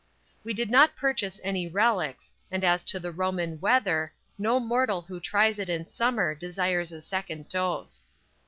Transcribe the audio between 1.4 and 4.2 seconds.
any "relics," and as to the Roman "weather,"